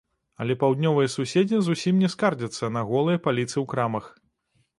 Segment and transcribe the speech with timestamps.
[0.43, 4.05] Але паўднёвыя суседзі зусім не скардзяцца на голыя паліцы ў крамах.